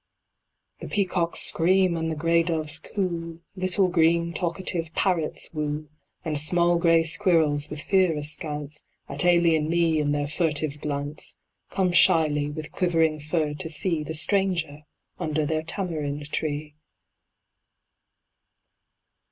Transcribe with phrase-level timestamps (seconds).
[0.79, 5.89] The peacocks scream and the grey Doves coo, Little green, talkative Parrots woo,
[6.25, 11.37] And small grey Squirrels, with fear askance, At alien me, in their furtive glance,
[11.69, 14.85] Come shyly, with quivering fur, to see The stranger
[15.19, 16.73] under their Tamarind tree.